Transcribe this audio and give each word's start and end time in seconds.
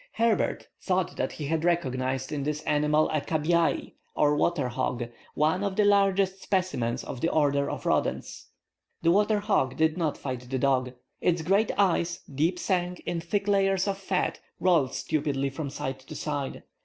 Herbert 0.13 0.67
thought 0.81 1.15
that 1.17 1.33
he 1.33 1.55
recognized 1.55 2.31
in 2.31 2.41
this 2.41 2.63
animal 2.63 3.07
a 3.11 3.21
cabiai, 3.21 3.93
or 4.15 4.35
water 4.35 4.67
hog, 4.67 5.03
one 5.35 5.63
of 5.63 5.75
the 5.75 5.85
largest 5.85 6.41
specimens 6.41 7.03
of 7.03 7.21
the 7.21 7.29
order 7.29 7.69
of 7.69 7.85
rodents. 7.85 8.47
The 9.03 9.11
water 9.11 9.37
hog 9.41 9.77
did 9.77 9.99
not 9.99 10.17
fight 10.17 10.49
the 10.49 10.57
dog. 10.57 10.93
Its 11.19 11.43
great 11.43 11.69
eyes, 11.77 12.21
deep 12.21 12.57
sank 12.57 13.01
in 13.01 13.21
thick 13.21 13.47
layers 13.47 13.87
of 13.87 13.99
fat, 13.99 14.39
rolled 14.59 14.95
stupidly 14.95 15.51
from 15.51 15.69
side 15.69 15.99
to 15.99 16.15
side. 16.15 16.63